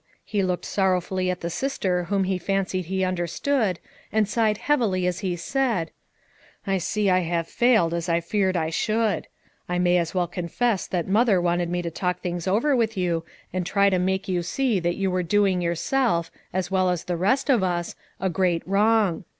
[0.25, 3.79] He looked sorrowfully at the sister whom he fancied he understood,
[4.11, 5.91] and sighed heavily as he said:
[6.65, 9.27] "I see I have failed, as I feared I should,
[9.69, 13.23] I may as well confess that Mother wanted me to talk things over with you
[13.53, 17.15] and try to make you see that you were doing yourself, as well as the
[17.15, 19.23] rest of us, a great wrong.